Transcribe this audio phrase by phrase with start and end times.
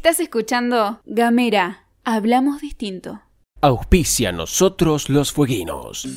[0.00, 1.84] Estás escuchando Gamera.
[2.04, 3.20] Hablamos distinto.
[3.60, 6.08] Auspicia nosotros los fueguinos.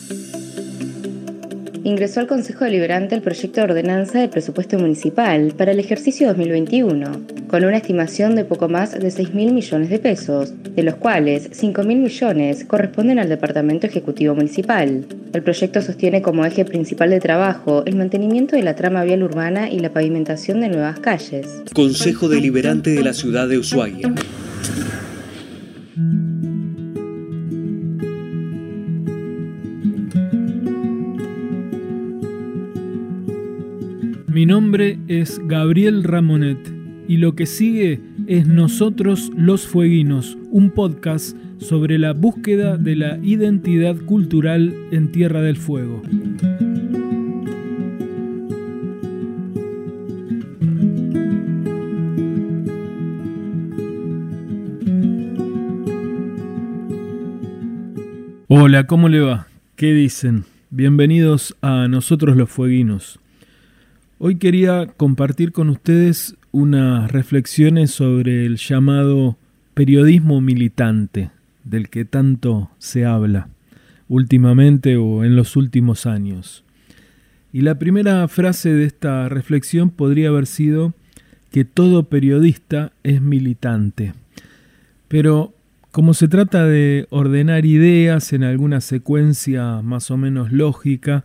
[1.83, 7.11] Ingresó al Consejo Deliberante el proyecto de ordenanza de presupuesto municipal para el ejercicio 2021,
[7.53, 11.85] con una estimación de poco más de 6.000 millones de pesos, de los cuales 5.000
[11.85, 15.05] millones corresponden al Departamento Ejecutivo Municipal.
[15.33, 19.69] El proyecto sostiene como eje principal de trabajo el mantenimiento de la trama vial urbana
[19.69, 21.61] y la pavimentación de nuevas calles.
[21.75, 24.11] Consejo Deliberante de la Ciudad de Ushuaia.
[34.25, 36.72] Mi nombre es Gabriel Ramonet
[37.07, 43.17] y lo que sigue es Nosotros los Fueguinos, un podcast sobre la búsqueda de la
[43.21, 46.01] identidad cultural en Tierra del Fuego.
[58.47, 59.47] Hola, ¿cómo le va?
[59.75, 60.45] ¿Qué dicen?
[60.69, 63.19] Bienvenidos a Nosotros los Fueguinos.
[64.19, 69.35] Hoy quería compartir con ustedes unas reflexiones sobre el llamado
[69.73, 71.31] periodismo militante,
[71.65, 73.49] del que tanto se habla
[74.07, 76.63] últimamente o en los últimos años.
[77.51, 80.93] Y la primera frase de esta reflexión podría haber sido
[81.51, 84.13] que todo periodista es militante.
[85.07, 85.53] Pero
[85.91, 91.23] como se trata de ordenar ideas en alguna secuencia más o menos lógica,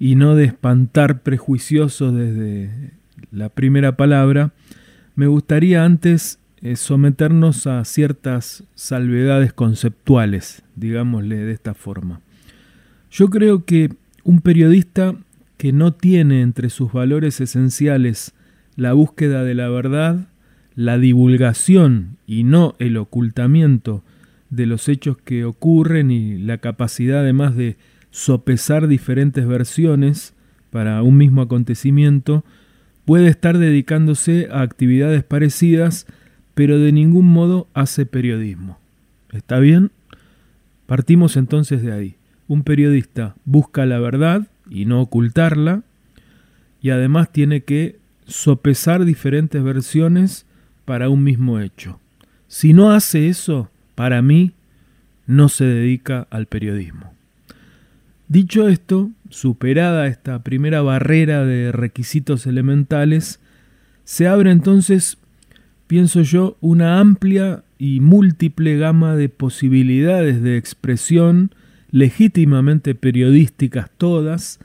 [0.00, 2.70] y no de espantar prejuiciosos desde
[3.30, 4.52] la primera palabra,
[5.14, 12.20] me gustaría antes eh, someternos a ciertas salvedades conceptuales, digámosle de esta forma.
[13.10, 13.90] Yo creo que
[14.24, 15.14] un periodista
[15.56, 18.32] que no tiene entre sus valores esenciales
[18.76, 20.28] la búsqueda de la verdad,
[20.74, 24.02] la divulgación y no el ocultamiento
[24.48, 27.76] de los hechos que ocurren y la capacidad además de
[28.10, 30.34] sopesar diferentes versiones
[30.70, 32.44] para un mismo acontecimiento,
[33.10, 36.06] puede estar dedicándose a actividades parecidas,
[36.54, 38.78] pero de ningún modo hace periodismo.
[39.32, 39.90] ¿Está bien?
[40.86, 42.14] Partimos entonces de ahí.
[42.46, 45.82] Un periodista busca la verdad y no ocultarla,
[46.80, 47.96] y además tiene que
[48.28, 50.46] sopesar diferentes versiones
[50.84, 51.98] para un mismo hecho.
[52.46, 54.52] Si no hace eso, para mí,
[55.26, 57.12] no se dedica al periodismo.
[58.28, 63.40] Dicho esto, superada esta primera barrera de requisitos elementales,
[64.04, 65.18] se abre entonces,
[65.86, 71.54] pienso yo, una amplia y múltiple gama de posibilidades de expresión,
[71.90, 74.60] legítimamente periodísticas todas,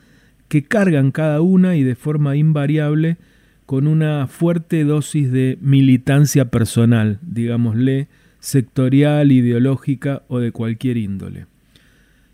[0.48, 3.18] que cargan cada una y de forma invariable
[3.66, 8.08] con una fuerte dosis de militancia personal, digámosle,
[8.40, 11.48] sectorial, ideológica o de cualquier índole.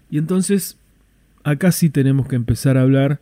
[0.10, 0.78] Y entonces
[1.44, 3.20] acá sí tenemos que empezar a hablar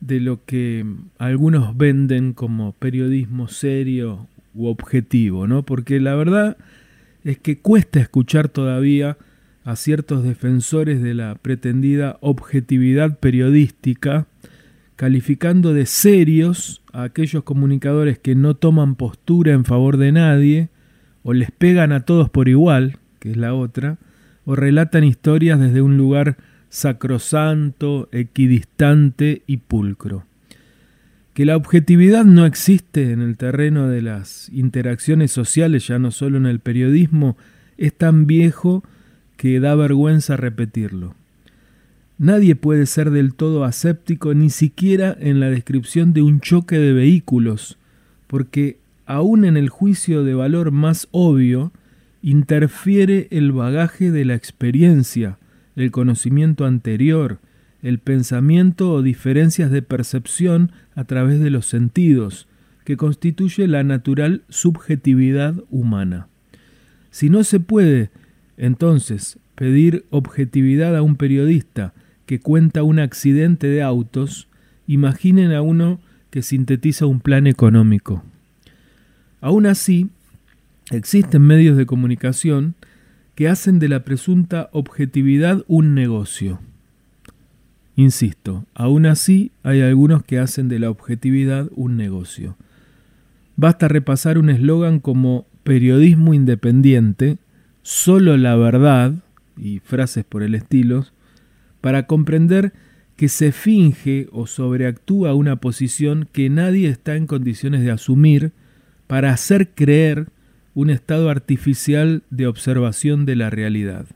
[0.00, 0.84] de lo que
[1.18, 5.64] algunos venden como periodismo serio u objetivo, ¿no?
[5.64, 6.56] Porque la verdad
[7.24, 9.18] es que cuesta escuchar todavía
[9.64, 14.26] a ciertos defensores de la pretendida objetividad periodística,
[14.96, 20.68] calificando de serios a aquellos comunicadores que no toman postura en favor de nadie,
[21.22, 23.98] o les pegan a todos por igual, que es la otra,
[24.46, 26.38] o relatan historias desde un lugar
[26.70, 30.24] sacrosanto, equidistante y pulcro.
[31.34, 36.38] Que la objetividad no existe en el terreno de las interacciones sociales, ya no solo
[36.38, 37.36] en el periodismo,
[37.76, 38.82] es tan viejo
[39.36, 41.14] que da vergüenza repetirlo.
[42.18, 46.92] Nadie puede ser del todo aséptico ni siquiera en la descripción de un choque de
[46.92, 47.78] vehículos,
[48.26, 48.76] porque
[49.06, 51.72] aun en el juicio de valor más obvio,
[52.22, 55.38] interfiere el bagaje de la experiencia,
[55.76, 57.38] el conocimiento anterior,
[57.82, 62.46] el pensamiento o diferencias de percepción a través de los sentidos,
[62.84, 66.28] que constituye la natural subjetividad humana.
[67.10, 68.10] Si no se puede,
[68.56, 71.94] entonces, pedir objetividad a un periodista
[72.26, 74.48] que cuenta un accidente de autos,
[74.86, 76.00] imaginen a uno
[76.30, 78.22] que sintetiza un plan económico.
[79.40, 80.08] Aún así,
[80.90, 82.74] existen medios de comunicación
[83.40, 86.60] que hacen de la presunta objetividad un negocio.
[87.96, 92.58] Insisto, aún así hay algunos que hacen de la objetividad un negocio.
[93.56, 97.38] Basta repasar un eslogan como periodismo independiente,
[97.80, 99.14] solo la verdad,
[99.56, 101.06] y frases por el estilo,
[101.80, 102.74] para comprender
[103.16, 108.52] que se finge o sobreactúa una posición que nadie está en condiciones de asumir
[109.06, 110.26] para hacer creer
[110.74, 114.06] un estado artificial de observación de la realidad.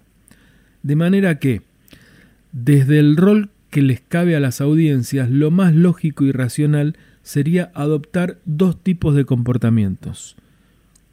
[0.83, 1.62] De manera que,
[2.53, 7.73] desde el rol que les cabe a las audiencias, lo más lógico y racional sería
[7.75, 10.37] adoptar dos tipos de comportamientos.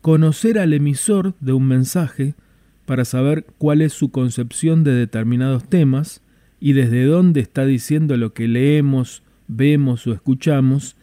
[0.02, 2.36] Conocer al emisor de un mensaje
[2.86, 6.22] para saber cuál es su concepción de determinados temas
[6.60, 10.96] y desde dónde está diciendo lo que leemos, vemos o escuchamos,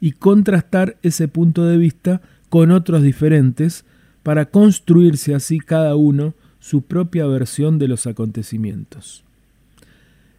[0.00, 2.20] y contrastar ese punto de vista
[2.54, 3.84] con otros diferentes
[4.22, 9.24] para construirse así cada uno su propia versión de los acontecimientos.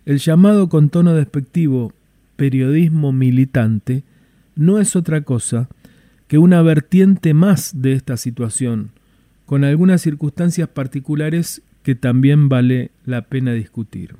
[0.05, 1.91] El llamado con tono despectivo
[2.37, 4.05] periodismo militante
[4.55, 5.67] no es otra cosa
[6.29, 8.91] que una vertiente más de esta situación,
[9.45, 14.15] con algunas circunstancias particulares que también vale la pena discutir.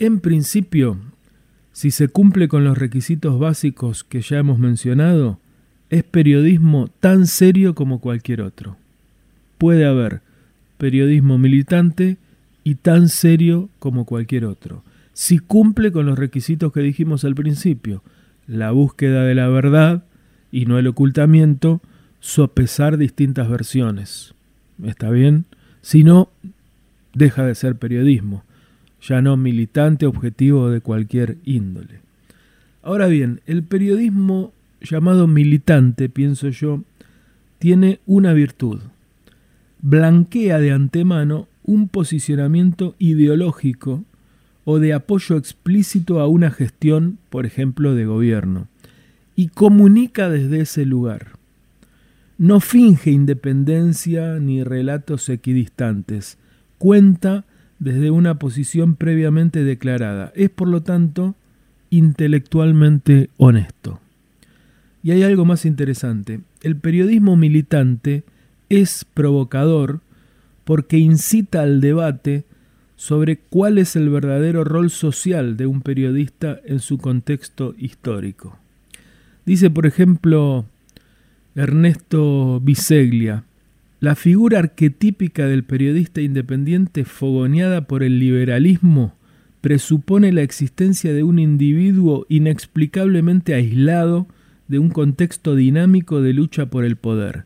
[0.00, 0.98] En principio,
[1.70, 5.38] si se cumple con los requisitos básicos que ya hemos mencionado,
[5.90, 8.76] es periodismo tan serio como cualquier otro.
[9.58, 10.20] Puede haber
[10.78, 12.16] periodismo militante
[12.64, 14.82] y tan serio como cualquier otro.
[15.12, 18.02] Si cumple con los requisitos que dijimos al principio,
[18.46, 20.04] la búsqueda de la verdad
[20.52, 21.80] y no el ocultamiento,
[22.20, 24.34] sopesar distintas versiones.
[24.84, 25.44] ¿Está bien?
[25.80, 26.28] Si no,
[27.14, 28.44] deja de ser periodismo,
[29.00, 32.00] ya no militante objetivo de cualquier índole.
[32.82, 36.82] Ahora bien, el periodismo llamado militante, pienso yo,
[37.58, 38.80] tiene una virtud.
[39.80, 44.04] Blanquea de antemano un posicionamiento ideológico
[44.64, 48.68] o de apoyo explícito a una gestión, por ejemplo, de gobierno,
[49.34, 51.32] y comunica desde ese lugar.
[52.38, 56.38] No finge independencia ni relatos equidistantes,
[56.78, 57.44] cuenta
[57.78, 61.34] desde una posición previamente declarada, es por lo tanto
[61.90, 64.00] intelectualmente honesto.
[65.06, 68.24] Y hay algo más interesante, el periodismo militante
[68.68, 70.00] es provocador
[70.64, 72.42] porque incita al debate
[72.96, 78.58] sobre cuál es el verdadero rol social de un periodista en su contexto histórico.
[79.44, 80.64] Dice, por ejemplo,
[81.54, 83.44] Ernesto Biseglia,
[84.00, 89.14] la figura arquetípica del periodista independiente fogoneada por el liberalismo
[89.60, 94.26] presupone la existencia de un individuo inexplicablemente aislado
[94.68, 97.44] de un contexto dinámico de lucha por el poder,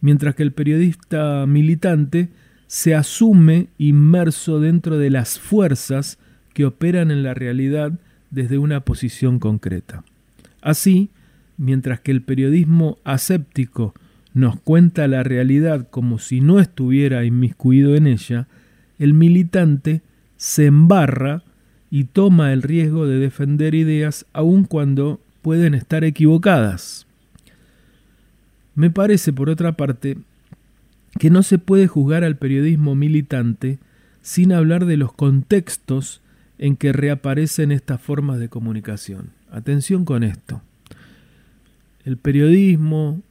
[0.00, 2.28] mientras que el periodista militante
[2.66, 6.18] se asume inmerso dentro de las fuerzas
[6.54, 7.98] que operan en la realidad
[8.30, 10.04] desde una posición concreta.
[10.62, 11.10] Así,
[11.56, 13.94] mientras que el periodismo aséptico
[14.32, 18.46] nos cuenta la realidad como si no estuviera inmiscuido en ella,
[18.98, 20.02] el militante
[20.36, 21.42] se embarra
[21.90, 27.06] y toma el riesgo de defender ideas aun cuando pueden estar equivocadas.
[28.74, 30.16] Me parece, por otra parte,
[31.18, 33.78] que no se puede juzgar al periodismo militante
[34.22, 36.20] sin hablar de los contextos
[36.58, 39.30] en que reaparecen estas formas de comunicación.
[39.50, 40.62] Atención con esto.
[42.04, 43.22] El periodismo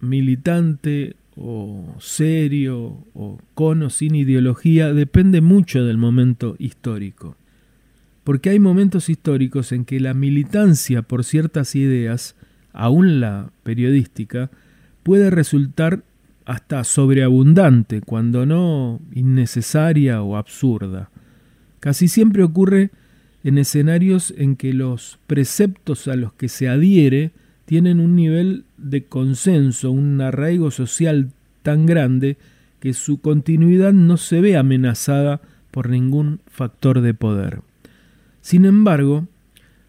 [0.00, 7.36] militante o serio o con o sin ideología depende mucho del momento histórico.
[8.30, 12.36] Porque hay momentos históricos en que la militancia por ciertas ideas,
[12.72, 14.52] aún la periodística,
[15.02, 16.04] puede resultar
[16.44, 21.10] hasta sobreabundante, cuando no innecesaria o absurda.
[21.80, 22.90] Casi siempre ocurre
[23.42, 27.32] en escenarios en que los preceptos a los que se adhiere
[27.64, 31.32] tienen un nivel de consenso, un arraigo social
[31.64, 32.36] tan grande
[32.78, 35.40] que su continuidad no se ve amenazada
[35.72, 37.62] por ningún factor de poder.
[38.40, 39.26] Sin embargo,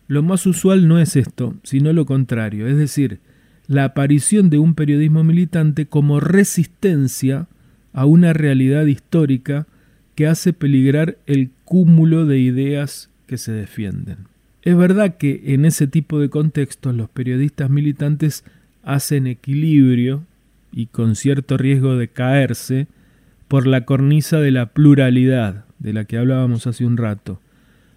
[0.07, 3.19] lo más usual no es esto, sino lo contrario, es decir,
[3.67, 7.47] la aparición de un periodismo militante como resistencia
[7.93, 9.67] a una realidad histórica
[10.15, 14.17] que hace peligrar el cúmulo de ideas que se defienden.
[14.63, 18.43] Es verdad que en ese tipo de contextos los periodistas militantes
[18.83, 20.23] hacen equilibrio
[20.71, 22.87] y con cierto riesgo de caerse
[23.47, 27.39] por la cornisa de la pluralidad de la que hablábamos hace un rato,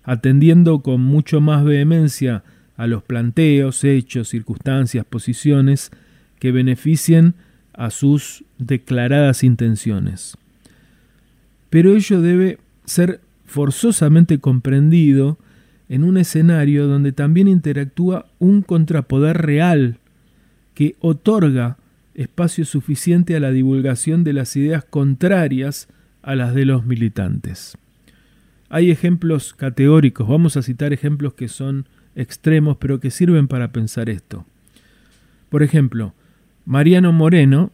[0.05, 2.45] atendiendo con mucho más vehemencia
[2.77, 5.91] a los planteos, hechos, circunstancias, posiciones
[6.39, 7.35] que beneficien
[7.73, 10.37] a sus declaradas intenciones.
[11.71, 15.39] Pero ello debe ser forzosamente comprendido
[15.89, 19.99] en un escenario donde también interactúa un contrapoder real
[20.75, 21.79] que otorga
[22.15, 25.89] espacio suficiente a la divulgación de las ideas contrarias
[26.23, 27.77] a las de los militantes.
[28.69, 34.09] Hay ejemplos categóricos, vamos a citar ejemplos que son extremos, pero que sirven para pensar
[34.09, 34.47] esto.
[35.49, 36.15] Por ejemplo,
[36.65, 37.71] Mariano Moreno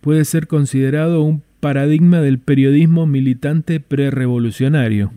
[0.00, 5.12] puede ser considerado un paradigma del periodismo militante prerevolucionario.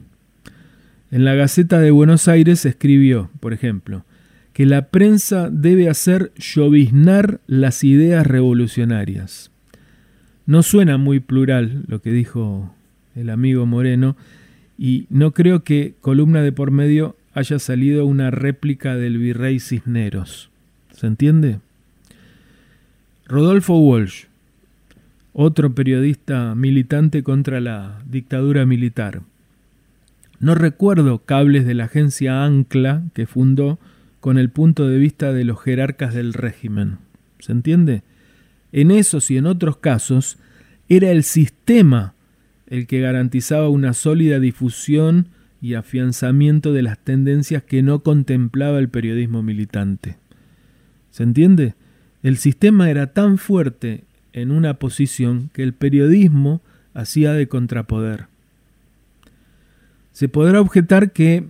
[1.11, 4.05] En la Gaceta de Buenos Aires escribió, por ejemplo,
[4.53, 9.51] que la prensa debe hacer lloviznar las ideas revolucionarias.
[10.45, 12.73] No suena muy plural lo que dijo
[13.13, 14.15] el amigo Moreno,
[14.77, 20.49] y no creo que columna de por medio haya salido una réplica del virrey Cisneros.
[20.91, 21.59] ¿Se entiende?
[23.27, 24.25] Rodolfo Walsh,
[25.33, 29.21] otro periodista militante contra la dictadura militar.
[30.39, 33.79] No recuerdo cables de la agencia Ancla que fundó
[34.19, 36.97] con el punto de vista de los jerarcas del régimen.
[37.39, 38.03] ¿Se entiende?
[38.71, 40.37] En esos y en otros casos
[40.89, 42.13] era el sistema
[42.67, 45.29] el que garantizaba una sólida difusión
[45.61, 50.17] y afianzamiento de las tendencias que no contemplaba el periodismo militante.
[51.09, 51.73] ¿Se entiende?
[52.21, 56.61] El sistema era tan fuerte en una posición que el periodismo
[56.93, 58.27] hacía de contrapoder.
[60.11, 61.45] Se podrá objetar que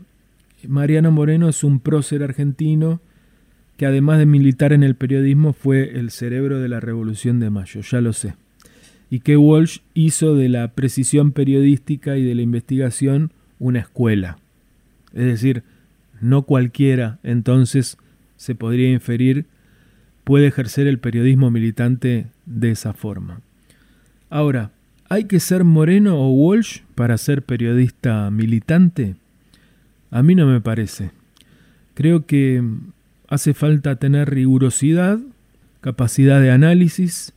[0.68, 3.02] Mariano Moreno es un prócer argentino
[3.76, 7.82] que además de militar en el periodismo fue el cerebro de la Revolución de Mayo,
[7.82, 8.36] ya lo sé
[9.10, 14.38] y que Walsh hizo de la precisión periodística y de la investigación una escuela.
[15.14, 15.64] Es decir,
[16.20, 17.98] no cualquiera entonces
[18.36, 19.46] se podría inferir
[20.24, 23.40] puede ejercer el periodismo militante de esa forma.
[24.30, 24.72] Ahora,
[25.08, 29.16] ¿hay que ser Moreno o Walsh para ser periodista militante?
[30.12, 31.12] A mí no me parece.
[31.94, 32.62] Creo que
[33.30, 35.20] hace falta tener rigurosidad,
[35.80, 37.32] capacidad de análisis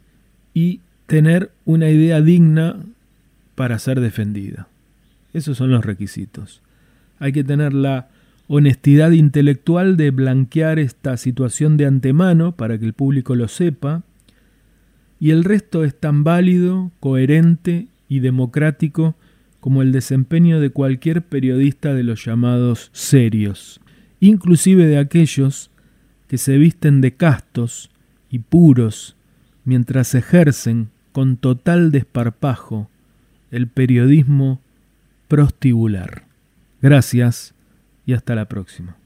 [0.52, 0.80] y
[1.11, 2.76] tener una idea digna
[3.57, 4.69] para ser defendida.
[5.35, 6.62] Esos son los requisitos.
[7.19, 8.11] Hay que tener la
[8.47, 14.05] honestidad intelectual de blanquear esta situación de antemano para que el público lo sepa,
[15.19, 19.17] y el resto es tan válido, coherente y democrático
[19.59, 23.81] como el desempeño de cualquier periodista de los llamados serios,
[24.21, 25.73] inclusive de aquellos
[26.29, 27.90] que se visten de castos
[28.31, 29.17] y puros
[29.64, 32.88] mientras ejercen con total desparpajo
[33.50, 34.61] el periodismo
[35.29, 36.25] prostibular.
[36.83, 37.55] Gracias
[38.07, 38.97] y hasta la próxima.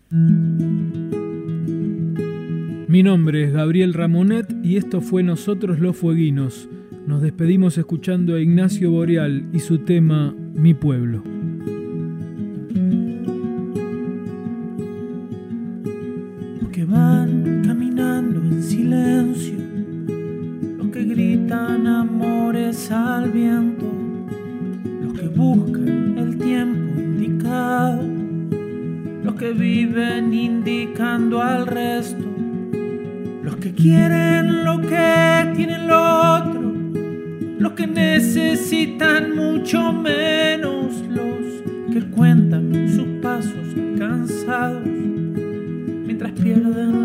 [2.88, 6.68] Mi nombre es Gabriel Ramonet y esto fue Nosotros los Fueguinos.
[7.06, 11.22] Nos despedimos escuchando a Ignacio Boreal y su tema Mi pueblo.
[16.72, 19.63] Que van caminando en silencio
[21.04, 23.86] gritan amores al viento,
[25.02, 28.02] los que buscan el tiempo indicado,
[29.22, 32.24] los que viven indicando al resto,
[33.42, 36.72] los que quieren lo que tienen el otro,
[37.58, 44.86] los que necesitan mucho menos, los que cuentan sus pasos cansados.
[44.86, 47.03] Mientras pierden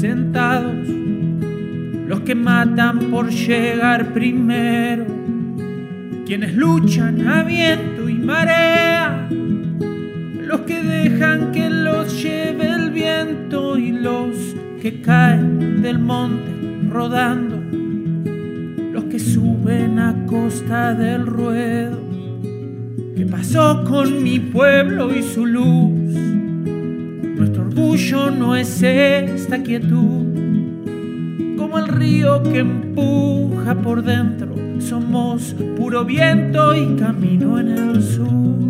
[0.00, 0.88] sentados
[2.08, 5.04] los que matan por llegar primero,
[6.24, 13.92] quienes luchan a viento y marea, los que dejan que los lleve el viento y
[13.92, 16.50] los que caen del monte
[16.88, 17.56] rodando,
[18.92, 22.00] los que suben a costa del ruedo.
[23.16, 26.39] ¿Qué pasó con mi pueblo y su luz?
[27.90, 30.24] Orgullo no es esta quietud
[31.58, 34.54] como el río que empuja por dentro.
[34.78, 38.69] Somos puro viento y camino en el sur.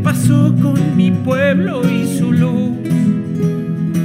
[0.00, 2.70] ¿Qué pasó con mi pueblo y su luz?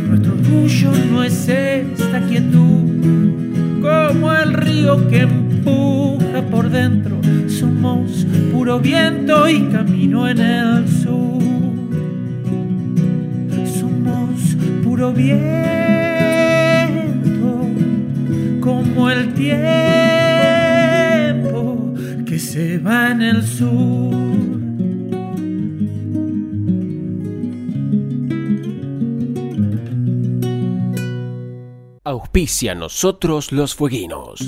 [0.09, 7.15] Nuestro orgullo no es esta quietud, como el río que empuja por dentro.
[7.47, 11.41] Somos puro viento y camino en el sur.
[14.83, 15.39] puro viento,
[18.59, 19.53] como el tiempo
[22.25, 24.34] que se va en el sur.
[32.07, 34.39] Auspicia nosotros los fueguinos.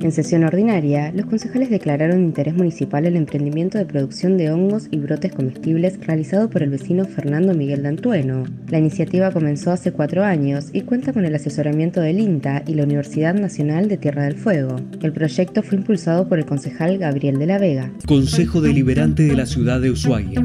[0.00, 4.96] En sesión ordinaria, los concejales declararon interés municipal el emprendimiento de producción de hongos y
[4.96, 8.42] brotes comestibles realizado por el vecino Fernando Miguel Dantueno.
[8.66, 12.82] La iniciativa comenzó hace cuatro años y cuenta con el asesoramiento del INTA y la
[12.82, 14.74] Universidad Nacional de Tierra del Fuego.
[15.00, 17.92] El proyecto fue impulsado por el concejal Gabriel de la Vega.
[18.04, 20.44] Consejo Deliberante de la Ciudad de Ushuaia.